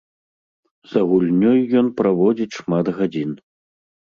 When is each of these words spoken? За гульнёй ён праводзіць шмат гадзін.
За 0.93 1.01
гульнёй 1.11 1.59
ён 1.81 1.91
праводзіць 1.99 2.57
шмат 2.59 2.85
гадзін. 2.97 3.31